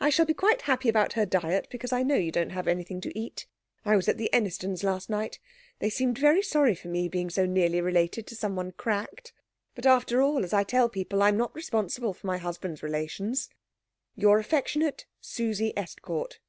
[0.00, 3.00] I shall be quite happy about her diet, because I know you don't have anything
[3.02, 3.46] to eat.
[3.84, 5.38] I was at the Ennistons' last night.
[5.78, 9.32] They seemed very sorry for me being so nearly related to somebody cracked;
[9.76, 13.50] but after all, as I tell people, I'm not responsible for my husband's relations.
[14.16, 16.40] Your affectionate, SUSIE ESTCOURT.